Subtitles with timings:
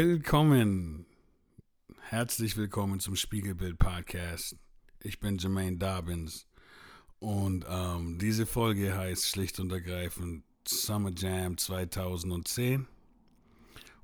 [0.00, 1.06] Willkommen.
[2.02, 4.56] Herzlich willkommen zum Spiegelbild Podcast.
[5.00, 6.46] Ich bin Jermaine Dobbins
[7.18, 12.86] und ähm, diese Folge heißt schlicht und ergreifend Summer Jam 2010.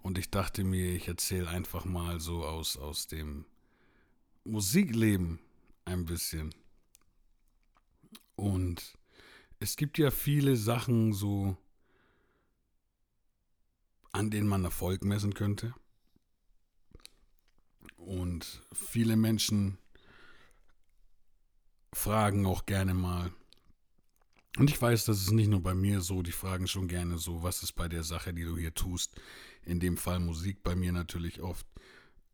[0.02, 3.44] Und ich dachte mir, ich erzähle einfach mal so aus, aus dem
[4.42, 5.38] Musikleben
[5.84, 6.52] ein bisschen.
[8.34, 8.98] Und
[9.60, 11.56] es gibt ja viele Sachen so,
[14.10, 15.72] an denen man Erfolg messen könnte.
[18.34, 19.78] Und viele Menschen
[21.92, 23.32] fragen auch gerne mal.
[24.56, 27.44] Und ich weiß, das ist nicht nur bei mir so, die fragen schon gerne so,
[27.44, 29.14] was ist bei der Sache, die du hier tust,
[29.62, 31.64] in dem Fall Musik, bei mir natürlich oft.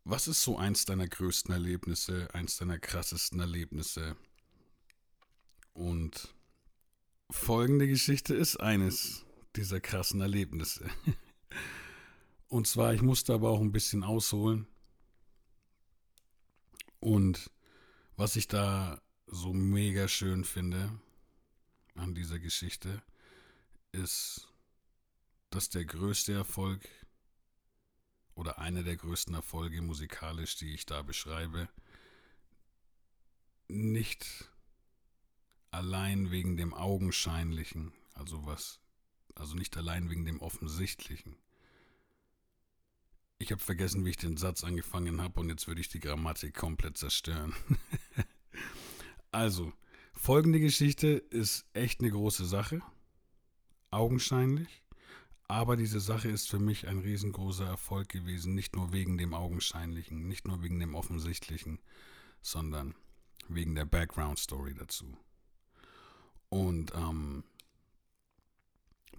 [0.05, 4.17] Was ist so eins deiner größten Erlebnisse, eins deiner krassesten Erlebnisse?
[5.75, 6.35] Und
[7.31, 10.89] folgende Geschichte ist eines dieser krassen Erlebnisse.
[12.49, 14.67] Und zwar, ich musste aber auch ein bisschen ausholen.
[17.01, 17.51] Und
[18.17, 21.01] was ich da so mega schön finde
[21.95, 23.03] an dieser Geschichte,
[23.93, 24.49] ist,
[25.51, 26.87] dass der größte Erfolg
[28.35, 31.69] oder einer der größten Erfolge musikalisch, die ich da beschreibe,
[33.69, 34.51] nicht
[35.71, 38.81] allein wegen dem Augenscheinlichen, also was,
[39.35, 41.37] also nicht allein wegen dem Offensichtlichen.
[43.43, 46.55] Ich habe vergessen, wie ich den Satz angefangen habe und jetzt würde ich die Grammatik
[46.55, 47.55] komplett zerstören.
[49.33, 49.73] also,
[50.13, 52.83] folgende Geschichte ist echt eine große Sache,
[53.91, 54.83] augenscheinlich,
[55.49, 60.29] aber diese Sache ist für mich ein riesengroßer Erfolg gewesen, nicht nur wegen dem Augenscheinlichen,
[60.29, 61.81] nicht nur wegen dem Offensichtlichen,
[62.43, 62.95] sondern
[63.49, 65.17] wegen der Background Story dazu.
[66.51, 67.43] Und ähm,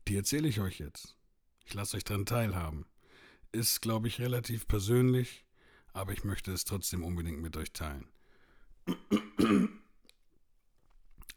[0.07, 1.17] die erzähle ich euch jetzt.
[1.65, 2.85] Ich lasse euch daran teilhaben.
[3.53, 5.45] Ist, glaube ich, relativ persönlich,
[5.94, 8.07] aber ich möchte es trotzdem unbedingt mit euch teilen.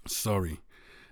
[0.07, 0.59] Sorry.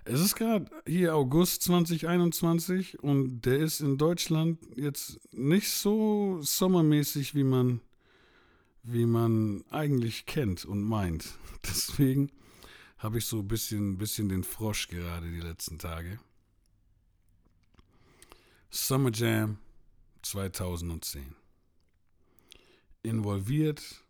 [0.05, 7.35] Es ist gerade hier August 2021 und der ist in Deutschland jetzt nicht so sommermäßig,
[7.35, 7.79] wie man,
[8.83, 11.35] wie man eigentlich kennt und meint.
[11.65, 12.31] Deswegen
[12.97, 16.19] habe ich so ein bisschen, bisschen den Frosch gerade die letzten Tage.
[18.69, 19.57] Summer Jam
[20.23, 21.35] 2010.
[23.03, 24.03] Involviert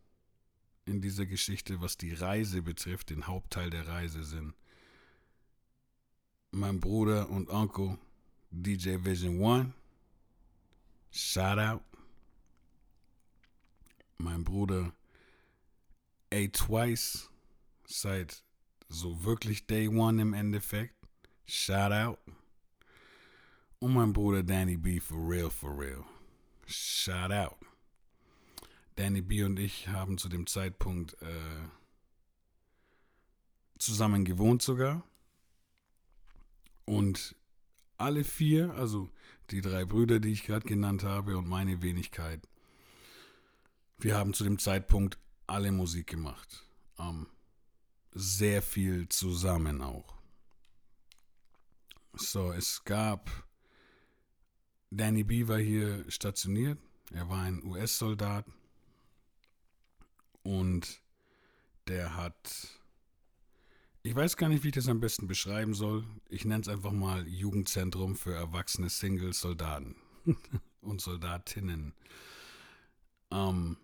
[0.85, 4.53] in dieser Geschichte, was die Reise betrifft, den Hauptteil der Reise sind
[6.53, 7.97] mein Bruder und Onkel
[8.52, 9.73] DJ Vision One.
[11.12, 11.81] Shout out.
[14.18, 14.94] Mein Bruder
[16.31, 17.29] A Twice
[17.85, 18.44] seit
[18.88, 20.96] so wirklich Day One im Endeffekt.
[21.46, 22.19] Shout out.
[23.84, 26.06] Und mein Bruder Danny B for real, for real.
[26.66, 27.58] Shout out.
[28.96, 31.68] Danny B und ich haben zu dem Zeitpunkt äh,
[33.78, 35.04] zusammen gewohnt sogar.
[36.86, 37.36] Und
[37.98, 39.12] alle vier, also
[39.50, 42.40] die drei Brüder, die ich gerade genannt habe und meine Wenigkeit,
[43.98, 46.66] wir haben zu dem Zeitpunkt alle Musik gemacht.
[46.98, 47.28] Ähm,
[48.14, 50.16] sehr viel zusammen auch.
[52.14, 53.30] So, es gab,
[54.96, 56.80] Danny B war hier stationiert.
[57.12, 58.46] Er war ein US-Soldat.
[60.44, 61.02] Und
[61.88, 62.81] der hat
[64.06, 66.03] ich weiß gar nicht, wie ich das am besten beschreiben soll.
[66.28, 69.96] Ich nenne es einfach mal Jugendzentrum für erwachsene Single-Soldaten
[70.82, 71.94] und Soldatinnen.
[73.32, 73.78] Ähm,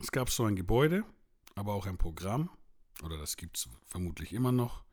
[0.00, 1.02] es gab so ein Gebäude,
[1.54, 2.50] aber auch ein Programm,
[3.02, 4.84] oder das gibt es vermutlich immer noch,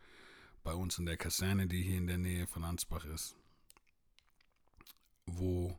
[0.63, 3.35] bei uns in der Kaserne, die hier in der Nähe von Ansbach ist,
[5.41, 5.75] wo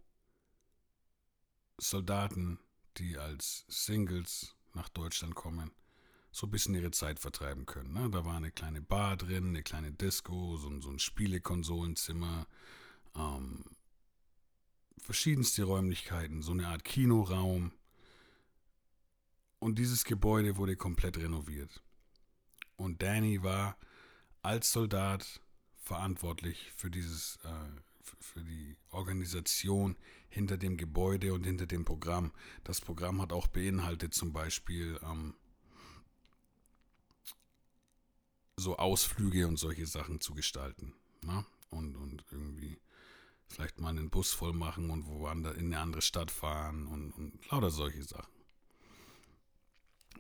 [1.78, 2.58] Soldaten,
[2.98, 5.70] die als Singles nach Deutschland kommen,
[6.32, 7.92] so ein bisschen ihre Zeit vertreiben können.
[7.92, 8.10] Ne?
[8.10, 12.48] Da war eine kleine Bar drin, eine kleine Disco, so, so ein Spielekonsolenzimmer,
[13.14, 13.64] ähm,
[14.98, 17.72] verschiedenste Räumlichkeiten, so eine Art Kinoraum.
[19.60, 21.82] Und dieses Gebäude wurde komplett renoviert.
[22.76, 23.76] Und Danny war
[24.42, 25.40] als Soldat
[25.76, 27.80] verantwortlich für dieses, äh,
[28.20, 29.96] für die Organisation
[30.28, 32.32] hinter dem Gebäude und hinter dem Programm.
[32.64, 35.34] Das Programm hat auch beinhaltet zum Beispiel ähm,
[38.56, 40.94] so Ausflüge und solche Sachen zu gestalten.
[41.22, 41.44] Ne?
[41.70, 42.78] Und, und irgendwie
[43.48, 47.50] vielleicht mal einen Bus voll machen und woanders in eine andere Stadt fahren und, und
[47.50, 48.32] lauter solche Sachen.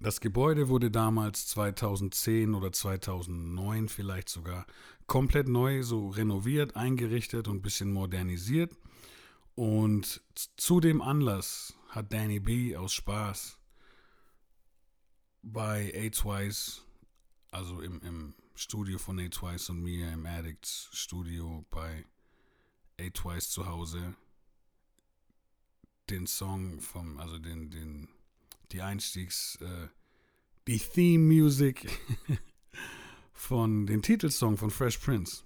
[0.02, 4.66] Das Gebäude wurde damals 2010 oder 2009 vielleicht sogar
[5.06, 8.76] komplett neu so renoviert, eingerichtet und ein bisschen modernisiert.
[9.54, 10.20] Und
[10.56, 13.60] zu dem Anlass hat Danny B aus Spaß
[15.42, 16.84] bei A-Twice,
[17.52, 22.04] also im, im Studio von A-Twice und mir, im Addicts Studio bei
[22.98, 24.16] A-Twice zu Hause,
[26.10, 28.08] den Song vom, also den, den,
[28.72, 29.88] die Einstiegs, äh,
[30.66, 31.88] die Theme Music
[33.32, 35.42] von dem Titelsong von Fresh Prince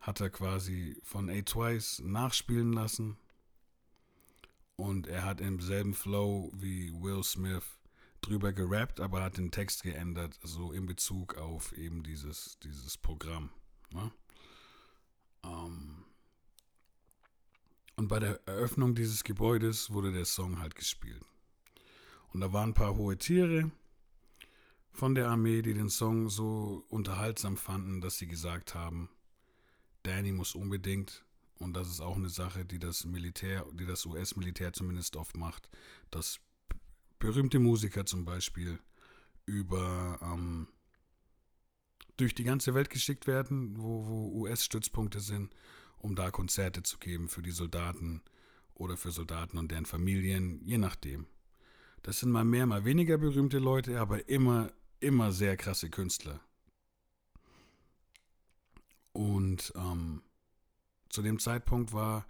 [0.00, 3.16] hat er quasi von A-Twice nachspielen lassen.
[4.76, 7.64] Und er hat im selben Flow wie Will Smith
[8.22, 13.50] drüber gerappt, aber hat den Text geändert, so in Bezug auf eben dieses, dieses Programm.
[13.92, 14.10] Ne?
[15.44, 16.04] Ähm
[17.96, 21.22] und bei der Eröffnung dieses Gebäudes wurde der Song halt gespielt.
[22.32, 23.70] Und da waren ein paar hohe Tiere
[24.92, 29.08] von der Armee, die den Song so unterhaltsam fanden, dass sie gesagt haben,
[30.02, 31.24] Danny muss unbedingt,
[31.58, 35.68] und das ist auch eine Sache, die das Militär, die das US-Militär zumindest oft macht,
[36.10, 36.40] dass
[37.18, 38.78] berühmte Musiker zum Beispiel
[39.44, 40.68] über ähm,
[42.16, 45.54] durch die ganze Welt geschickt werden, wo, wo US-Stützpunkte sind,
[45.98, 48.22] um da Konzerte zu geben für die Soldaten
[48.74, 51.26] oder für Soldaten und deren Familien, je nachdem.
[52.02, 56.40] Das sind mal mehr, mal weniger berühmte Leute, aber immer, immer sehr krasse Künstler.
[59.12, 60.22] Und ähm,
[61.08, 62.26] zu dem Zeitpunkt war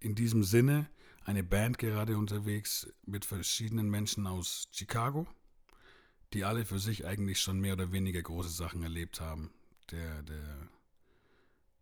[0.00, 0.90] in diesem Sinne
[1.24, 5.26] eine Band gerade unterwegs mit verschiedenen Menschen aus Chicago,
[6.34, 9.50] die alle für sich eigentlich schon mehr oder weniger große Sachen erlebt haben.
[9.90, 10.68] Der, der,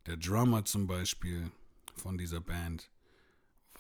[0.07, 1.51] der Drummer zum Beispiel
[1.97, 2.89] von dieser Band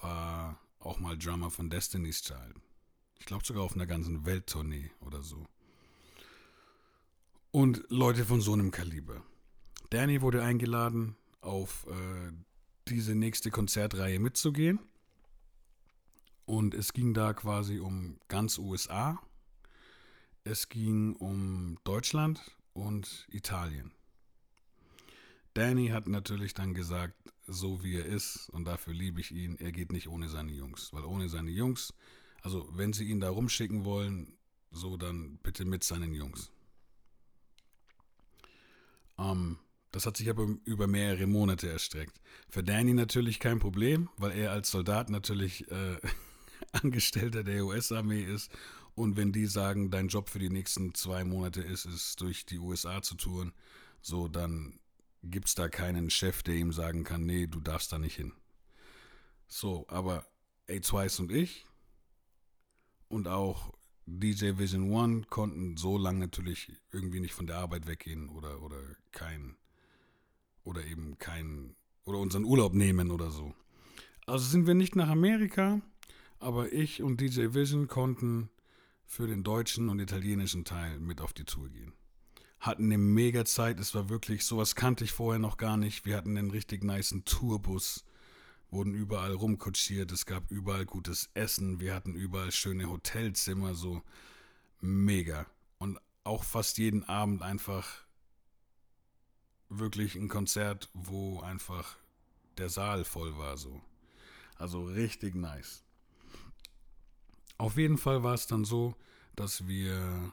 [0.00, 2.56] war auch mal Drummer von Destiny's Child.
[3.22, 5.46] Ich glaube sogar auf einer ganzen Welttournee oder so.
[7.52, 9.22] Und Leute von so einem Kaliber.
[9.90, 12.32] Danny wurde eingeladen, auf äh,
[12.88, 14.80] diese nächste Konzertreihe mitzugehen.
[16.46, 19.20] Und es ging da quasi um ganz USA.
[20.42, 22.40] Es ging um Deutschland
[22.72, 23.92] und Italien.
[25.54, 27.14] Danny hat natürlich dann gesagt,
[27.46, 30.92] so wie er ist, und dafür liebe ich ihn, er geht nicht ohne seine Jungs.
[30.92, 31.94] Weil ohne seine Jungs,
[32.42, 34.36] also wenn sie ihn da rumschicken wollen,
[34.70, 36.50] so dann bitte mit seinen Jungs.
[39.18, 39.58] Ähm,
[39.92, 42.20] das hat sich aber über mehrere Monate erstreckt.
[42.48, 45.98] Für Danny natürlich kein Problem, weil er als Soldat natürlich äh,
[46.72, 48.50] Angestellter der US-Armee ist.
[48.94, 52.58] Und wenn die sagen, dein Job für die nächsten zwei Monate ist es, durch die
[52.58, 53.52] USA zu touren,
[54.00, 54.78] so dann
[55.22, 58.32] gibt es da keinen Chef, der ihm sagen kann, nee, du darfst da nicht hin.
[59.46, 60.26] So, aber
[60.68, 61.66] A-Twice und ich
[63.12, 63.72] und auch
[64.06, 68.78] DJ Vision One konnten so lange natürlich irgendwie nicht von der Arbeit weggehen oder, oder
[69.12, 69.56] kein
[70.64, 73.54] oder eben keinen oder unseren Urlaub nehmen oder so.
[74.26, 75.80] Also sind wir nicht nach Amerika,
[76.38, 78.48] aber ich und DJ Vision konnten
[79.04, 81.92] für den deutschen und italienischen Teil mit auf die Tour gehen.
[82.60, 86.06] Hatten eine mega Zeit, es war wirklich, sowas kannte ich vorher noch gar nicht.
[86.06, 88.04] Wir hatten einen richtig niceen Tourbus,
[88.72, 94.02] wurden überall rumkutschiert, es gab überall gutes Essen, wir hatten überall schöne Hotelzimmer, so
[94.81, 95.46] mega.
[95.79, 97.86] Und auch fast jeden Abend einfach
[99.69, 101.96] wirklich ein Konzert, wo einfach
[102.56, 103.82] der Saal voll war so.
[104.56, 105.84] Also richtig nice.
[107.58, 108.96] Auf jeden Fall war es dann so,
[109.36, 110.32] dass wir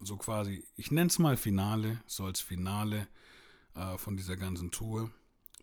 [0.00, 3.06] so quasi, ich nenne es mal Finale, so als Finale
[3.74, 5.10] äh, von dieser ganzen Tour.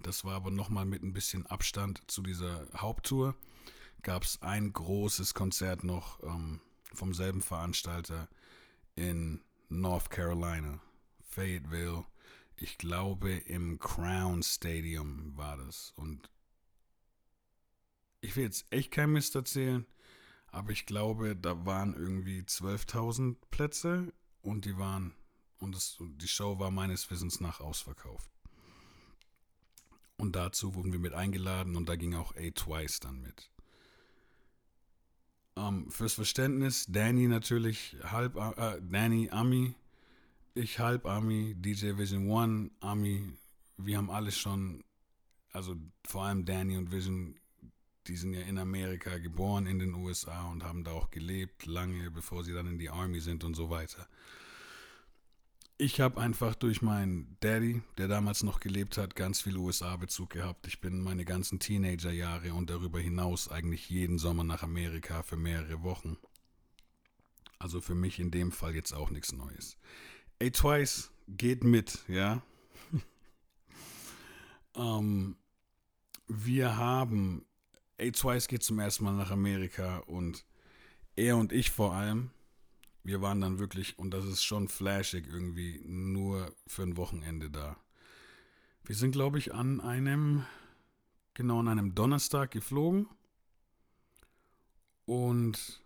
[0.02, 3.36] Das war aber nochmal mit ein bisschen Abstand zu dieser Haupttour.
[4.02, 6.62] Gab es ein großes Konzert noch ähm,
[6.94, 8.30] vom selben Veranstalter
[8.96, 10.80] in North Carolina.
[11.22, 12.06] Fayetteville.
[12.56, 15.92] Ich glaube, im Crown Stadium war das.
[15.98, 16.30] Und
[18.22, 19.86] ich will jetzt echt kein Mist erzählen,
[20.48, 25.14] aber ich glaube, da waren irgendwie 12.000 Plätze und die waren,
[25.60, 28.32] und das, die Show war meines Wissens nach ausverkauft.
[30.17, 33.50] Und dazu wurden wir mit eingeladen und da ging auch A-Twice dann mit.
[35.57, 39.75] Um, ähm, fürs Verständnis, Danny natürlich halb, äh, Danny Ami
[40.55, 43.22] ich halb Army, DJ Vision One, Army,
[43.77, 44.84] wir haben alle schon,
[45.51, 45.75] also
[46.07, 47.36] vor allem Danny und Vision,
[48.07, 52.10] die sind ja in Amerika geboren, in den USA und haben da auch gelebt, lange
[52.10, 54.07] bevor sie dann in die Army sind und so weiter.
[55.77, 60.67] Ich habe einfach durch meinen Daddy, der damals noch gelebt hat, ganz viel USA-Bezug gehabt.
[60.67, 65.84] Ich bin meine ganzen Teenagerjahre und darüber hinaus eigentlich jeden Sommer nach Amerika für mehrere
[65.84, 66.17] Wochen.
[67.60, 69.77] Also für mich in dem Fall jetzt auch nichts Neues.
[70.41, 72.41] A Twice geht mit, ja.
[74.75, 75.36] ähm,
[76.27, 77.46] wir haben,
[78.00, 80.46] A-Twice geht zum ersten Mal nach Amerika und
[81.17, 82.32] er und ich vor allem,
[83.06, 87.78] wir waren dann wirklich, und das ist schon flashig irgendwie, nur für ein Wochenende da.
[88.84, 90.44] Wir sind, glaube ich, an einem,
[91.36, 93.08] genau an einem Donnerstag geflogen
[95.06, 95.84] und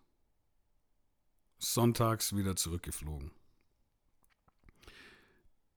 [1.57, 3.31] sonntags wieder zurückgeflogen.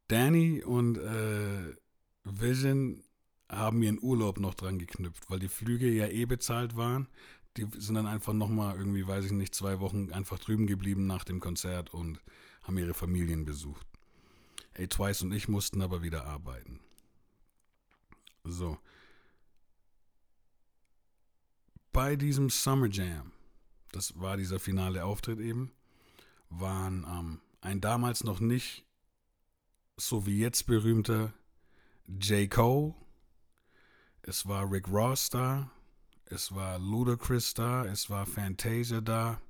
[0.06, 1.74] Danny und äh,
[2.22, 3.02] Vision
[3.48, 7.08] haben ihren Urlaub noch dran geknüpft, weil die Flüge ja eh bezahlt waren.
[7.56, 11.24] Die sind dann einfach nochmal irgendwie, weiß ich nicht, zwei Wochen einfach drüben geblieben nach
[11.24, 12.20] dem Konzert und
[12.62, 13.86] haben ihre Familien besucht.
[14.74, 16.80] Ey, Twice und ich mussten aber wieder arbeiten.
[18.44, 18.78] So.
[21.92, 23.32] Bei diesem Summer Jam,
[23.92, 25.72] das war dieser finale Auftritt eben,
[26.48, 28.86] waren ähm, ein damals noch nicht
[29.96, 31.34] so wie jetzt berühmter
[32.06, 32.50] J.
[32.50, 32.94] Cole,
[34.22, 35.70] es war Rick Ross da,
[36.32, 39.40] es war Ludacris da, es war Fantasia da.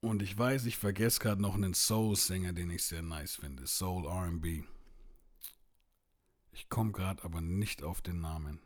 [0.00, 3.66] Und ich weiß, ich vergesse gerade noch einen Soul-Sänger, den ich sehr nice finde.
[3.66, 4.64] Soul RB.
[6.52, 8.60] Ich komme gerade aber nicht auf den Namen.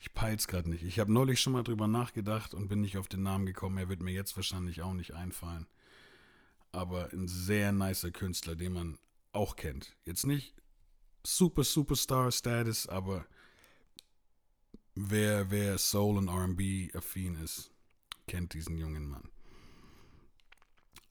[0.00, 0.82] Ich peil's gerade nicht.
[0.84, 3.78] Ich habe neulich schon mal drüber nachgedacht und bin nicht auf den Namen gekommen.
[3.78, 5.66] Er wird mir jetzt wahrscheinlich auch nicht einfallen.
[6.70, 8.98] Aber ein sehr nicer Künstler, den man
[9.32, 9.96] auch kennt.
[10.04, 10.54] Jetzt nicht
[11.28, 13.26] super Superstar Status, aber
[14.94, 17.70] wer, wer Soul und RB affin ist,
[18.26, 19.28] kennt diesen jungen Mann.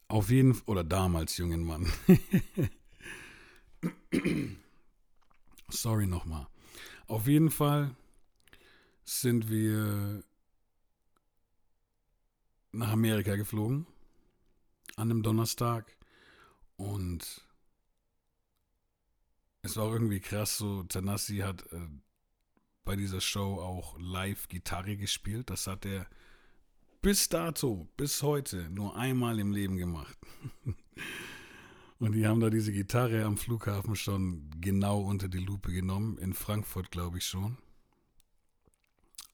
[0.08, 1.92] Auf jeden Fall, oder damals jungen Mann.
[5.70, 6.48] Sorry nochmal.
[7.08, 7.96] Auf jeden Fall
[9.04, 10.24] sind wir
[12.72, 13.86] nach Amerika geflogen
[14.96, 15.96] an einem Donnerstag
[16.76, 17.47] und
[19.68, 21.90] es war auch irgendwie krass, so Tanassi hat äh,
[22.86, 25.50] bei dieser Show auch live Gitarre gespielt.
[25.50, 26.08] Das hat er
[27.02, 30.18] bis dato, bis heute, nur einmal im Leben gemacht.
[32.00, 36.18] Und die haben da diese Gitarre am Flughafen schon genau unter die Lupe genommen.
[36.18, 37.58] In Frankfurt, glaube ich schon.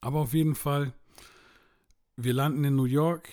[0.01, 0.93] Aber auf jeden Fall,
[2.15, 3.29] wir landen in New York.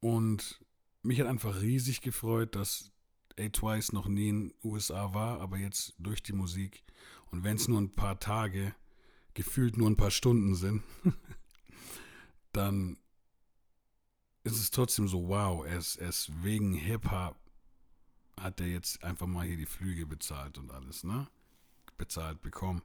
[0.00, 0.60] Und
[1.02, 2.91] mich hat einfach riesig gefreut, dass
[3.38, 6.84] A-Twice noch nie in den USA war, aber jetzt durch die Musik.
[7.30, 8.74] Und wenn es nur ein paar Tage,
[9.34, 10.82] gefühlt nur ein paar Stunden sind,
[12.52, 12.98] dann
[14.44, 17.36] ist es trotzdem so, wow, er ist wegen Hip-Hop
[18.40, 21.28] hat er jetzt einfach mal hier die Flüge bezahlt und alles, ne?
[21.98, 22.82] Bezahlt bekommen.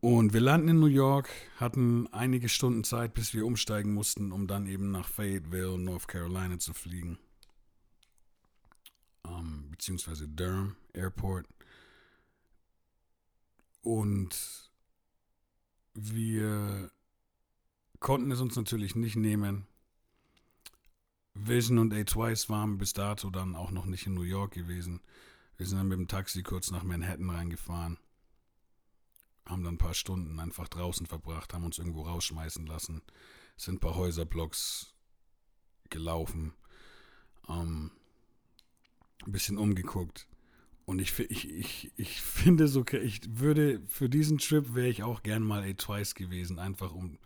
[0.00, 4.46] Und wir landen in New York, hatten einige Stunden Zeit, bis wir umsteigen mussten, um
[4.46, 7.18] dann eben nach Fayetteville, North Carolina zu fliegen
[9.30, 11.46] ähm, beziehungsweise Durham Airport.
[13.82, 14.70] Und
[15.94, 16.90] wir
[17.98, 19.66] konnten es uns natürlich nicht nehmen.
[21.34, 25.00] Vision und A-Twice waren bis dato dann auch noch nicht in New York gewesen.
[25.56, 27.98] Wir sind dann mit dem Taxi kurz nach Manhattan reingefahren.
[29.46, 33.02] Haben dann ein paar Stunden einfach draußen verbracht, haben uns irgendwo rausschmeißen lassen.
[33.56, 34.94] Sind ein paar Häuserblocks
[35.88, 36.54] gelaufen.
[37.48, 37.90] Ähm,
[39.26, 40.26] ein bisschen umgeguckt.
[40.86, 45.22] Und ich, ich, ich, ich finde so, ich würde, für diesen Trip wäre ich auch
[45.22, 47.18] gern mal A-Twice gewesen, einfach um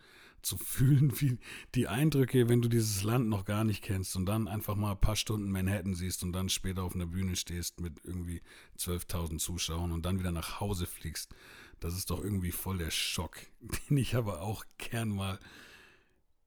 [0.43, 1.39] zu fühlen, wie
[1.75, 5.01] die Eindrücke, wenn du dieses Land noch gar nicht kennst und dann einfach mal ein
[5.01, 8.43] paar Stunden Manhattan siehst und dann später auf einer Bühne stehst mit irgendwie
[8.79, 11.35] 12.000 Zuschauern und dann wieder nach Hause fliegst.
[11.81, 13.39] Das ist doch irgendwie voll der Schock,
[13.89, 15.39] den ich aber auch gern mal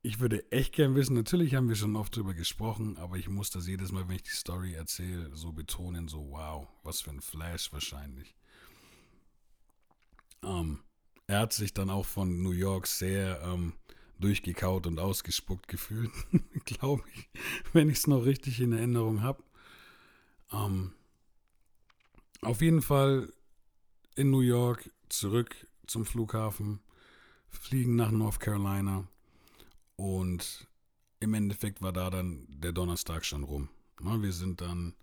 [0.08, 3.50] ich würde echt gern wissen, natürlich haben wir schon oft drüber gesprochen, aber ich muss
[3.50, 7.20] das jedes Mal, wenn ich die Story erzähle, so betonen, so wow, was für ein
[7.20, 8.34] Flash wahrscheinlich.
[10.44, 10.80] Ähm,
[11.28, 13.74] er hat sich dann auch von New York sehr ähm,
[14.18, 16.12] durchgekaut und ausgespuckt gefühlt,
[16.64, 17.28] glaube ich,
[17.74, 19.44] wenn ich es noch richtig in Erinnerung habe.
[20.54, 20.94] Ähm,
[22.44, 23.34] auf jeden Fall
[24.16, 26.80] in New York zurück zum Flughafen,
[27.50, 29.06] fliegen nach North Carolina
[29.98, 30.68] und
[31.20, 33.70] im Endeffekt war da dann der Donnerstag schon rum.
[34.00, 34.96] Wir sind dann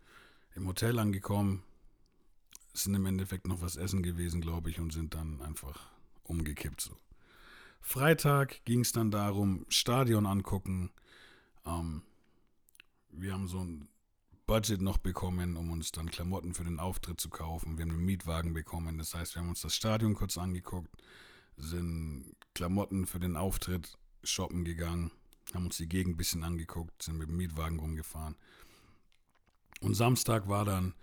[0.54, 1.62] im Hotel angekommen,
[2.72, 5.90] sind im Endeffekt noch was essen gewesen, glaube ich, und sind dann einfach
[6.22, 6.80] umgekippt.
[6.80, 6.96] So.
[7.80, 10.90] Freitag ging es dann darum, Stadion angucken.
[11.66, 12.02] Ähm,
[13.10, 13.88] wir haben so ein
[14.46, 17.78] Budget noch bekommen, um uns dann Klamotten für den Auftritt zu kaufen.
[17.78, 18.98] Wir haben einen Mietwagen bekommen.
[18.98, 20.90] Das heißt, wir haben uns das Stadion kurz angeguckt,
[21.56, 25.10] sind Klamotten für den Auftritt shoppen gegangen,
[25.54, 28.36] haben uns die Gegend ein bisschen angeguckt, sind mit dem Mietwagen rumgefahren.
[29.80, 30.94] Und Samstag war dann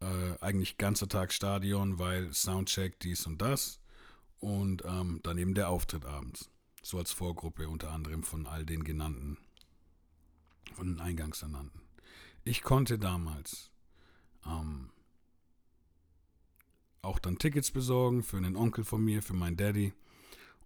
[0.00, 3.80] äh, eigentlich ganzer Tag Stadion, weil Soundcheck, dies und das.
[4.38, 6.50] Und ähm, dann eben der Auftritt abends.
[6.82, 9.36] So als Vorgruppe unter anderem von all den genannten,
[10.74, 11.80] von den eingangs ernannten.
[12.44, 13.70] Ich konnte damals
[14.46, 14.90] ähm,
[17.02, 19.92] auch dann Tickets besorgen für einen Onkel von mir, für meinen Daddy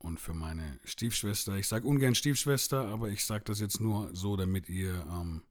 [0.05, 1.57] und für meine Stiefschwester.
[1.57, 5.43] Ich sage ungern Stiefschwester, aber ich sage das jetzt nur so, damit ihr ähm,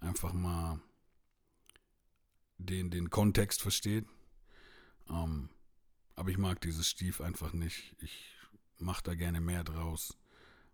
[0.00, 0.80] einfach mal
[2.56, 4.06] den, den Kontext versteht.
[5.10, 5.50] Ähm,
[6.16, 7.94] aber ich mag dieses Stief einfach nicht.
[8.00, 8.34] Ich
[8.78, 10.16] mache da gerne mehr draus.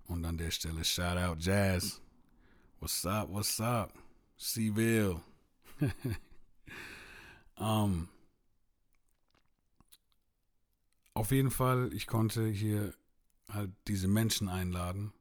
[0.04, 2.00] Und an der Stelle Shout out Jazz.
[2.78, 3.92] What's up, what's up?
[4.36, 5.20] Seville.
[7.56, 8.08] um,
[11.14, 12.94] auf jeden Fall, ich konnte hier
[13.48, 15.12] halt diese Menschen einladen.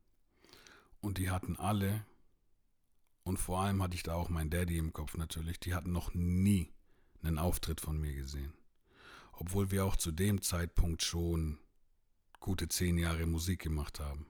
[1.02, 2.06] Und die hatten alle
[3.26, 5.60] und vor allem hatte ich da auch meinen Daddy im Kopf natürlich.
[5.60, 6.72] Die hatten noch nie
[7.24, 8.54] einen Auftritt von mir gesehen.
[9.34, 11.58] Obwohl wir auch zu dem Zeitpunkt schon
[12.40, 14.28] gute zehn Jahre Musik gemacht haben.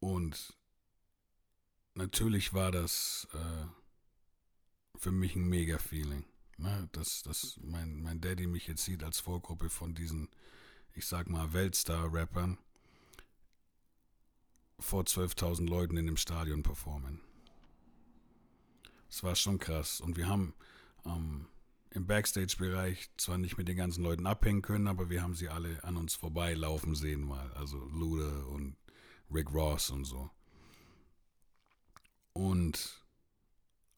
[0.00, 0.56] Und
[1.94, 3.66] natürlich war das äh,
[4.98, 6.24] für mich ein mega Feeling.
[6.56, 6.88] Ne?
[6.90, 10.28] Dass, dass mein, mein Daddy mich jetzt sieht als Vorgruppe von diesen,
[10.94, 12.58] ich sag mal, Weltstar-Rappern
[14.78, 17.20] vor 12.000 Leuten in dem Stadion performen.
[19.08, 20.00] Das war schon krass.
[20.00, 20.54] Und wir haben
[21.04, 21.46] ähm,
[21.90, 25.82] im Backstage-Bereich zwar nicht mit den ganzen Leuten abhängen können, aber wir haben sie alle
[25.84, 27.52] an uns vorbeilaufen sehen mal.
[27.54, 28.76] Also Lude und
[29.32, 30.30] Rick Ross und so.
[32.32, 33.04] Und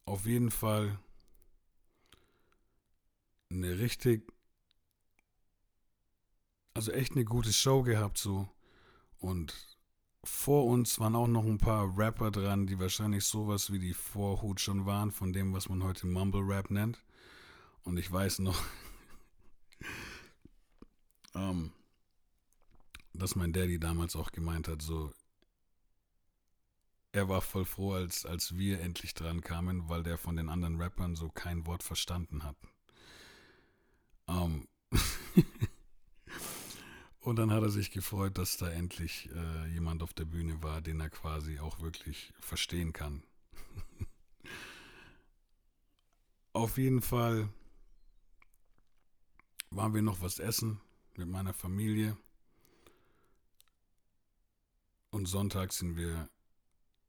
[0.04, 0.98] auf jeden Fall
[3.50, 4.32] eine richtig,
[6.74, 8.48] also echt eine gute Show gehabt so.
[9.18, 9.54] Und
[10.24, 14.60] vor uns waren auch noch ein paar Rapper dran, die wahrscheinlich sowas wie die Vorhut
[14.60, 17.02] schon waren von dem, was man heute Mumble Rap nennt.
[17.84, 18.60] Und ich weiß noch,
[21.34, 21.72] ähm,
[23.12, 25.12] dass mein Daddy damals auch gemeint hat, so,
[27.10, 30.80] er war voll froh, als, als wir endlich dran kamen, weil der von den anderen
[30.80, 32.56] Rappern so kein Wort verstanden hat.
[34.28, 34.68] Ähm,
[37.22, 40.80] Und dann hat er sich gefreut, dass da endlich äh, jemand auf der Bühne war,
[40.80, 43.22] den er quasi auch wirklich verstehen kann.
[46.52, 47.48] auf jeden Fall
[49.70, 50.80] waren wir noch was essen
[51.16, 52.16] mit meiner Familie.
[55.10, 56.28] Und Sonntag sind wir,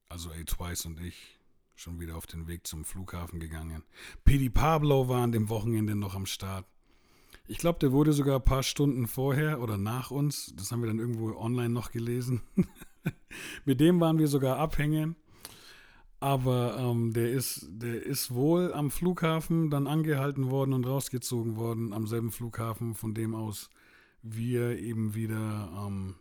[0.10, 1.40] also A Twice und ich,
[1.76, 3.84] schon wieder auf den Weg zum Flughafen gegangen.
[4.24, 6.68] Pedi Pablo war an dem Wochenende noch am Start.
[7.48, 10.54] Ich glaube, der wurde sogar ein paar Stunden vorher oder nach uns.
[10.56, 12.42] Das haben wir dann irgendwo online noch gelesen.
[13.66, 15.16] Mit dem waren wir sogar abhängen.
[16.22, 21.92] Aber ähm, der, ist, der ist wohl am Flughafen dann angehalten worden und rausgezogen worden,
[21.92, 23.70] am selben Flughafen, von dem aus
[24.22, 26.16] wir eben wieder, ähm,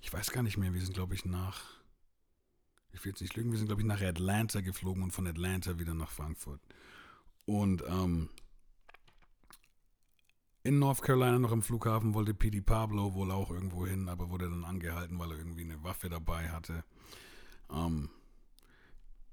[0.00, 1.60] ich weiß gar nicht mehr, wir sind, glaube ich, nach,
[2.92, 5.78] ich will jetzt nicht lügen, wir sind, glaube ich, nach Atlanta geflogen und von Atlanta
[5.78, 6.62] wieder nach Frankfurt.
[7.44, 8.30] Und ähm,
[10.64, 12.60] in North Carolina noch im Flughafen wollte P.D.
[12.62, 16.50] Pablo wohl auch irgendwo hin, aber wurde dann angehalten, weil er irgendwie eine Waffe dabei
[16.50, 16.84] hatte.
[17.70, 18.10] Ähm,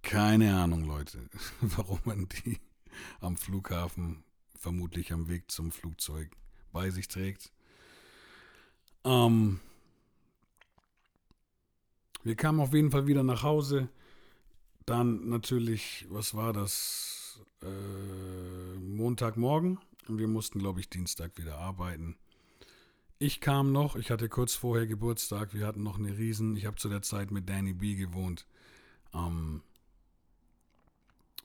[0.02, 1.30] keine Ahnung, Leute,
[1.62, 2.60] warum man die
[3.20, 4.24] am Flughafen,
[4.58, 6.30] vermutlich am Weg zum Flugzeug,
[6.72, 7.52] bei sich trägt.
[9.04, 9.60] Ähm,
[12.24, 13.90] wir kamen auf jeden Fall wieder nach Hause.
[14.86, 17.40] Dann natürlich, was war das?
[17.62, 22.16] Äh, Montagmorgen und wir mussten, glaube ich, Dienstag wieder arbeiten.
[23.18, 26.76] Ich kam noch, ich hatte kurz vorher Geburtstag, wir hatten noch eine Riesen, ich habe
[26.76, 28.46] zu der Zeit mit Danny B gewohnt.
[29.14, 29.62] Ähm,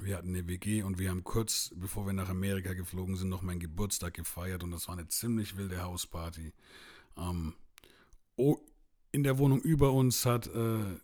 [0.00, 3.42] wir hatten eine WG und wir haben kurz, bevor wir nach Amerika geflogen sind, noch
[3.42, 6.52] meinen Geburtstag gefeiert und das war eine ziemlich wilde Hausparty.
[7.16, 7.54] Ähm,
[8.34, 8.58] oh,
[9.12, 10.98] in der Wohnung über uns hat äh,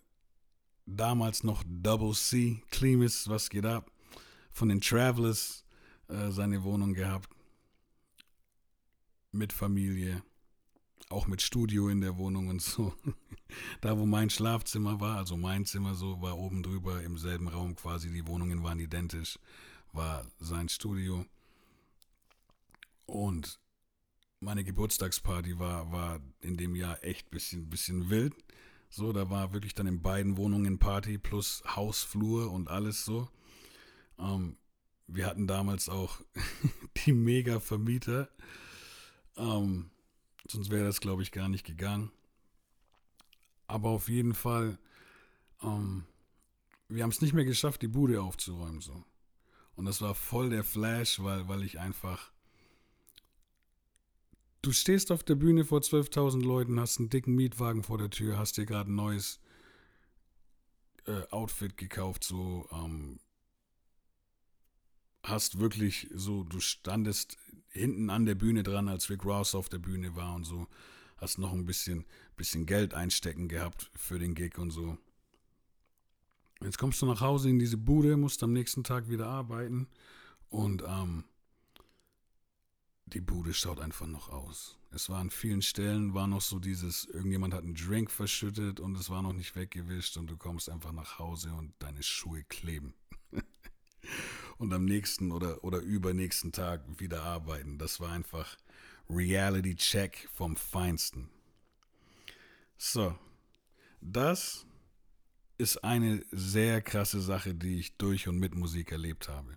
[0.87, 3.91] damals noch Double C, Klimis, was geht ab,
[4.51, 5.65] von den Travelers
[6.09, 7.36] äh, seine Wohnung gehabt
[9.37, 10.23] mit Familie,
[11.09, 12.95] auch mit Studio in der Wohnung und so.
[13.81, 17.77] Da, wo mein Schlafzimmer war, also mein Zimmer so, war oben drüber im selben Raum
[17.77, 19.39] quasi, die Wohnungen waren identisch,
[19.93, 21.25] war sein Studio.
[23.07, 23.61] Und
[24.41, 28.35] meine Geburtstagsparty war, war in dem Jahr echt bisschen, bisschen wild.
[28.89, 33.29] So, da war wirklich dann in beiden Wohnungen Party plus Hausflur und alles so.
[34.19, 34.57] Ähm,
[35.07, 36.21] wir hatten damals auch
[37.07, 38.29] die Mega-Vermieter
[39.37, 39.91] ähm,
[40.49, 42.11] sonst wäre das, glaube ich, gar nicht gegangen.
[43.67, 44.79] Aber auf jeden Fall,
[45.63, 46.05] ähm,
[46.89, 48.81] wir haben es nicht mehr geschafft, die Bude aufzuräumen.
[48.81, 49.05] So.
[49.75, 52.31] Und das war voll der Flash, weil, weil ich einfach.
[54.63, 58.37] Du stehst auf der Bühne vor 12.000 Leuten, hast einen dicken Mietwagen vor der Tür,
[58.39, 59.41] hast dir gerade ein neues
[61.07, 62.69] äh, Outfit gekauft, so.
[62.73, 63.19] Ähm,
[65.29, 67.37] hast wirklich so, du standest
[67.69, 70.67] hinten an der Bühne dran, als Rick Ross auf der Bühne war und so.
[71.17, 72.05] Hast noch ein bisschen,
[72.37, 74.99] bisschen Geld einstecken gehabt für den Gig und so.
[76.63, 79.89] Jetzt kommst du nach Hause in diese Bude, musst am nächsten Tag wieder arbeiten
[80.49, 81.25] und ähm,
[83.07, 84.79] die Bude schaut einfach noch aus.
[84.91, 88.97] Es war an vielen Stellen, war noch so dieses, irgendjemand hat einen Drink verschüttet und
[88.97, 92.95] es war noch nicht weggewischt und du kommst einfach nach Hause und deine Schuhe kleben.
[94.59, 97.79] und am nächsten oder, oder übernächsten Tag wieder arbeiten.
[97.79, 98.57] Das war einfach
[99.09, 101.29] Reality Check vom Feinsten.
[102.79, 103.17] So,
[104.01, 104.67] das
[105.59, 109.57] ist eine sehr krasse Sache, die ich durch und mit Musik erlebt habe.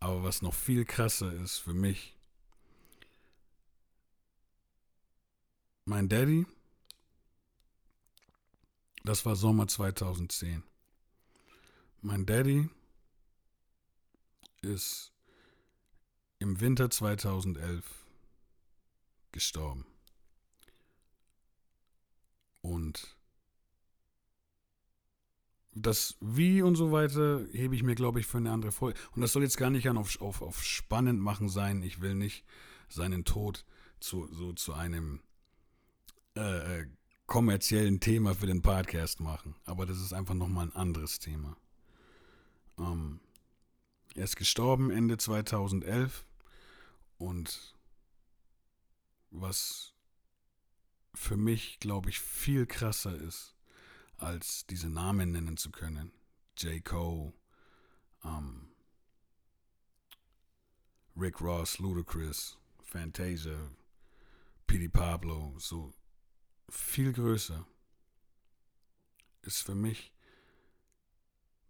[0.00, 2.16] Aber was noch viel krasser ist für mich,
[5.84, 6.46] mein Daddy,
[9.04, 10.62] das war Sommer 2010.
[12.02, 12.68] Mein Daddy
[14.66, 15.12] ist
[16.38, 17.84] im Winter 2011
[19.32, 19.86] gestorben.
[22.60, 23.16] Und
[25.72, 28.98] das Wie und so weiter hebe ich mir, glaube ich, für eine andere Folge.
[29.14, 31.82] Und das soll jetzt gar nicht auf, auf, auf spannend machen sein.
[31.82, 32.44] Ich will nicht
[32.88, 33.64] seinen Tod
[34.00, 35.20] zu, so zu einem
[36.34, 36.86] äh, äh
[37.26, 39.56] kommerziellen Thema für den Podcast machen.
[39.64, 41.56] Aber das ist einfach nochmal ein anderes Thema.
[42.78, 43.20] Ähm,
[44.16, 46.24] er ist gestorben Ende 2011
[47.18, 47.76] und
[49.30, 49.92] was
[51.12, 53.54] für mich, glaube ich, viel krasser ist,
[54.16, 56.12] als diese Namen nennen zu können.
[56.56, 56.82] J.
[56.82, 57.34] Cole,
[58.22, 58.68] um,
[61.14, 63.70] Rick Ross, Ludacris, Fantasia,
[64.66, 64.88] P.D.
[64.88, 65.92] Pablo, so
[66.70, 67.66] viel größer
[69.42, 70.12] ist für mich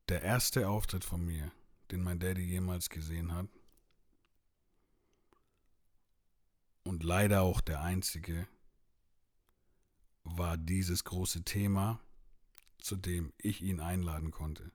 [0.09, 1.50] der erste Auftritt von mir
[1.90, 3.49] den mein Daddy jemals gesehen hat.
[6.83, 8.46] Und leider auch der einzige
[10.22, 12.01] war dieses große Thema,
[12.79, 14.70] zu dem ich ihn einladen konnte.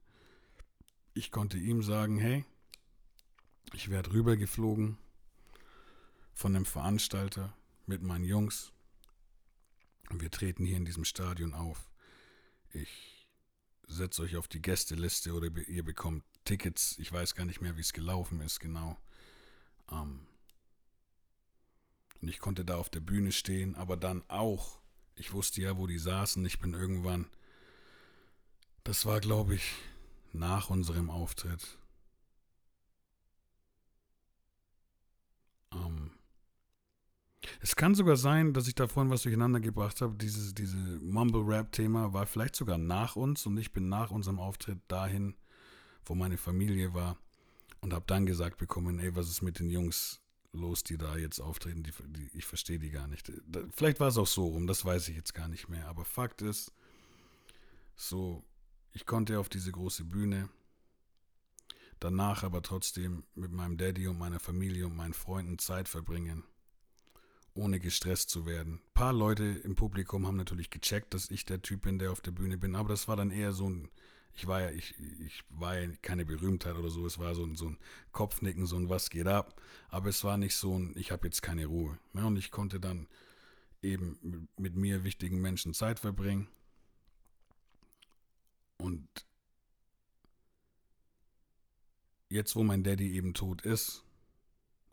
[1.14, 2.46] Ich konnte ihm sagen, hey,
[3.74, 4.98] ich werde rübergeflogen
[6.34, 8.72] von dem Veranstalter mit meinen Jungs.
[10.10, 11.90] Wir treten hier in diesem Stadion auf.
[12.74, 13.28] Ich
[13.88, 16.98] setze euch auf die Gästeliste oder ihr bekommt Tickets.
[17.00, 18.98] Ich weiß gar nicht mehr, wie es gelaufen ist, genau.
[19.92, 20.28] Ähm
[22.22, 24.80] und ich konnte da auf der Bühne stehen, aber dann auch.
[25.16, 26.46] Ich wusste ja, wo die saßen.
[26.46, 27.28] Ich bin irgendwann.
[28.84, 29.74] Das war, glaube ich,
[30.32, 31.78] nach unserem Auftritt.
[35.74, 36.12] Ähm
[37.60, 40.16] es kann sogar sein, dass ich da vorhin was durcheinander gebracht habe.
[40.16, 45.36] Dieses diese Mumble-Rap-Thema war vielleicht sogar nach uns und ich bin nach unserem Auftritt dahin
[46.12, 47.18] wo meine Familie war
[47.80, 50.20] und habe dann gesagt bekommen, ey, was ist mit den Jungs
[50.52, 53.32] los, die da jetzt auftreten, die, die, ich verstehe die gar nicht.
[53.72, 55.88] Vielleicht war es auch so rum, das weiß ich jetzt gar nicht mehr.
[55.88, 56.74] Aber Fakt ist,
[57.96, 58.44] so,
[58.92, 60.50] ich konnte auf diese große Bühne,
[62.02, 66.44] danach aber trotzdem mit meinem Daddy und meiner Familie und meinen Freunden Zeit verbringen,
[67.54, 68.82] ohne gestresst zu werden.
[68.84, 72.20] Ein paar Leute im Publikum haben natürlich gecheckt, dass ich der Typ bin, der auf
[72.20, 73.88] der Bühne bin, aber das war dann eher so ein
[74.36, 77.56] ich war ja, ich, ich war ja keine Berühmtheit oder so, es war so ein,
[77.56, 77.78] so ein
[78.12, 81.42] Kopfnicken, so ein Was geht ab, aber es war nicht so ein, ich habe jetzt
[81.42, 81.98] keine Ruhe.
[82.14, 82.26] Ne?
[82.26, 83.08] Und ich konnte dann
[83.82, 86.48] eben mit mir wichtigen Menschen Zeit verbringen.
[88.78, 89.08] Und
[92.30, 94.04] jetzt, wo mein Daddy eben tot ist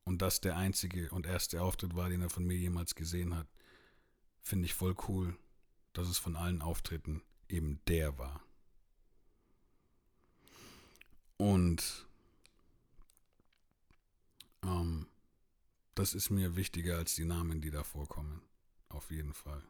[0.05, 3.47] und das der einzige und erste Auftritt war, den er von mir jemals gesehen hat,
[4.43, 5.37] finde ich voll cool,
[5.93, 8.43] dass es von allen Auftritten eben der war.
[11.39, 12.07] Und
[14.63, 15.07] ähm,
[15.95, 18.43] das ist mir wichtiger als die Namen, die da vorkommen.
[18.91, 19.63] Auf jeden Fall.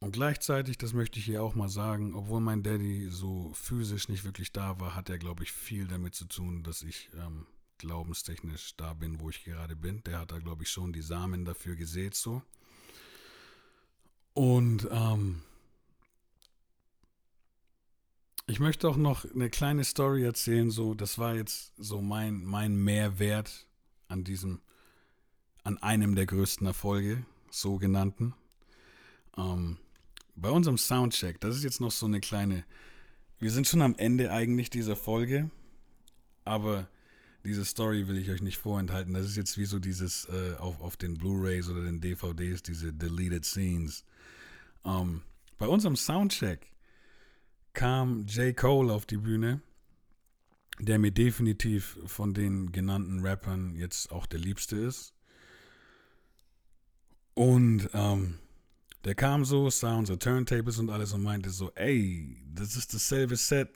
[0.00, 4.24] Und gleichzeitig, das möchte ich hier auch mal sagen, obwohl mein Daddy so physisch nicht
[4.24, 7.46] wirklich da war, hat er, glaube ich, viel damit zu tun, dass ich ähm,
[7.78, 10.02] glaubenstechnisch da bin, wo ich gerade bin.
[10.04, 12.42] Der hat da, glaube ich, schon die Samen dafür gesät, so.
[14.34, 15.42] Und ähm,
[18.48, 20.70] ich möchte auch noch eine kleine Story erzählen.
[20.70, 23.66] So, das war jetzt so mein, mein Mehrwert
[24.08, 24.60] an diesem,
[25.62, 28.34] an einem der größten Erfolge, sogenannten.
[29.36, 29.76] Ähm,
[30.34, 32.64] bei unserem Soundcheck, das ist jetzt noch so eine kleine
[33.40, 35.50] wir sind schon am Ende eigentlich dieser Folge,
[36.44, 36.88] aber
[37.44, 39.14] diese Story will ich euch nicht vorenthalten.
[39.14, 42.92] Das ist jetzt wie so dieses äh, auf, auf den Blu-rays oder den DVDs, diese
[42.92, 44.04] Deleted Scenes.
[44.84, 45.22] Ähm,
[45.56, 46.66] bei unserem Soundcheck
[47.78, 48.56] kam J.
[48.56, 49.60] Cole auf die Bühne,
[50.80, 55.14] der mir definitiv von den genannten Rappern jetzt auch der liebste ist.
[57.34, 58.40] Und ähm,
[59.04, 63.36] der kam so, sah unsere Turntables und alles und meinte so, ey, das ist dasselbe
[63.36, 63.70] Set,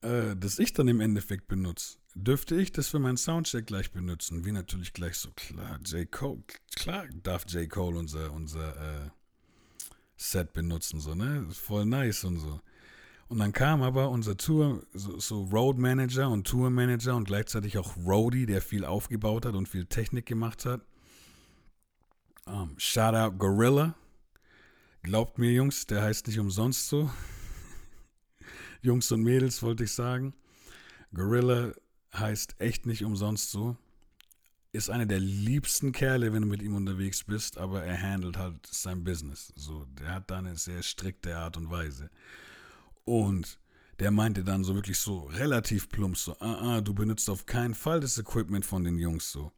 [0.00, 1.98] äh, das ich dann im Endeffekt benutze.
[2.16, 4.44] Dürfte ich das für meinen Soundcheck gleich benutzen?
[4.44, 6.10] Wie natürlich gleich so, klar, J.
[6.10, 6.42] Cole,
[6.74, 7.70] klar darf J.
[7.70, 9.10] Cole unser, unser äh,
[10.16, 11.46] Set benutzen, so, ne?
[11.52, 12.60] Voll nice und so.
[13.28, 17.76] Und dann kam aber unser Tour, so, so Road Manager und Tour Manager und gleichzeitig
[17.76, 20.80] auch Roadie, der viel aufgebaut hat und viel Technik gemacht hat.
[22.46, 23.96] Um, shout out Gorilla.
[25.02, 27.10] Glaubt mir, Jungs, der heißt nicht umsonst so.
[28.82, 30.32] Jungs und Mädels wollte ich sagen.
[31.12, 31.72] Gorilla
[32.14, 33.76] heißt echt nicht umsonst so.
[34.72, 38.66] Ist einer der liebsten Kerle, wenn du mit ihm unterwegs bist, aber er handelt halt
[38.66, 39.52] sein Business.
[39.56, 42.10] So, der hat da eine sehr strikte Art und Weise.
[43.04, 43.58] Und
[43.98, 47.74] der meinte dann so wirklich so relativ plump so, ah, ah, du benutzt auf keinen
[47.74, 49.52] Fall das Equipment von den Jungs so.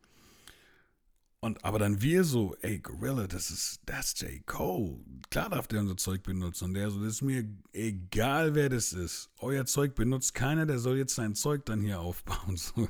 [1.41, 4.45] Und aber dann wir so, ey, Gorilla, das ist, das J.
[4.45, 4.99] Cole.
[5.31, 6.65] Klar darf der unser Zeug benutzen.
[6.65, 9.31] Und der so, das ist mir egal, wer das ist.
[9.39, 12.57] Euer Zeug benutzt keiner, der soll jetzt sein Zeug dann hier aufbauen.
[12.75, 12.89] So.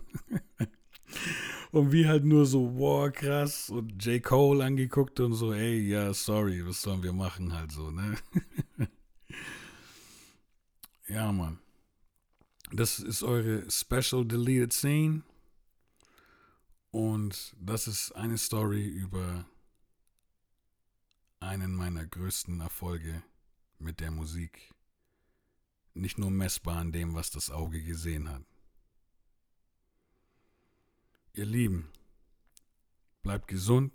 [1.70, 3.68] Und wir halt nur so, wow, krass.
[3.70, 4.22] Und J.
[4.22, 8.16] Cole angeguckt und so, ey, ja, sorry, was sollen wir machen halt so, ne?
[11.08, 11.58] ja, Mann.
[12.72, 15.22] Das ist eure Special Deleted Scene.
[16.90, 19.46] Und das ist eine Story über
[21.40, 23.22] einen meiner größten Erfolge
[23.78, 24.74] mit der Musik.
[25.94, 28.44] Nicht nur messbar an dem, was das Auge gesehen hat.
[31.38, 31.88] Ihr Lieben,
[33.22, 33.92] bleibt gesund.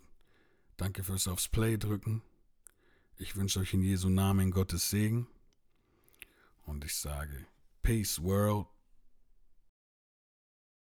[0.78, 2.22] Danke fürs aufs Play drücken.
[3.18, 5.28] Ich wünsche euch in Jesu Namen Gottes Segen.
[6.62, 7.46] Und ich sage,
[7.82, 8.68] Peace World.